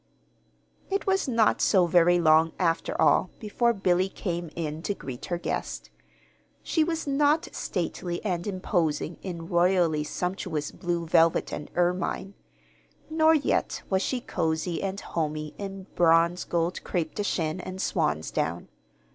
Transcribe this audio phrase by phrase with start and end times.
[0.89, 5.37] It was not so very long, after all, before Billy came in to greet her
[5.37, 5.91] guest.
[6.63, 12.33] She was not stately and imposing in royally sumptuous blue velvet and ermine;
[13.11, 18.31] nor yet was she cozy and homy in bronze gold crêpe de Chine and swan's
[18.31, 18.69] down.